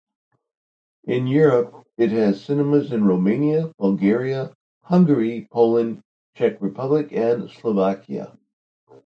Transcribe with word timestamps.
In 1.03 1.27
Europe 1.27 1.85
it 1.95 2.09
has 2.09 2.43
cinemas 2.43 2.91
in 2.91 3.05
Romania, 3.05 3.71
Bulgaria, 3.77 4.51
Hungary, 4.81 5.47
Poland, 5.51 6.01
Czech 6.33 6.59
Republic 6.59 7.11
and 7.11 7.51
Slovakia. 7.51 8.35